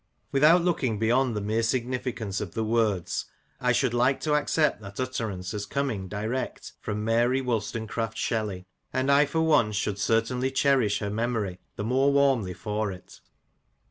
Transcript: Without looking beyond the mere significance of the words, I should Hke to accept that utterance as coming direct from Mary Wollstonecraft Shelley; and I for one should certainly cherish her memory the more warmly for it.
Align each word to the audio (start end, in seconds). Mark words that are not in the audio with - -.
Without 0.31 0.63
looking 0.63 0.97
beyond 0.97 1.35
the 1.35 1.41
mere 1.41 1.61
significance 1.61 2.41
of 2.41 2.55
the 2.55 2.63
words, 2.63 3.25
I 3.59 3.71
should 3.71 3.91
Hke 3.93 4.19
to 4.21 4.33
accept 4.33 4.81
that 4.81 4.99
utterance 4.99 5.53
as 5.53 5.67
coming 5.67 6.07
direct 6.07 6.73
from 6.81 7.05
Mary 7.05 7.39
Wollstonecraft 7.39 8.17
Shelley; 8.17 8.65
and 8.91 9.11
I 9.11 9.27
for 9.27 9.41
one 9.41 9.71
should 9.71 9.99
certainly 9.99 10.49
cherish 10.49 10.97
her 11.01 11.11
memory 11.11 11.59
the 11.75 11.83
more 11.83 12.11
warmly 12.11 12.55
for 12.55 12.91
it. 12.91 13.19